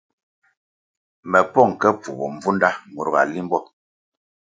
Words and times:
Me 1.31 1.39
pong 1.53 1.71
ke 1.81 1.87
pfubo 1.99 2.25
mbvunda 2.35 2.69
mur 2.93 3.07
ga 3.13 3.21
limbo. 3.33 3.59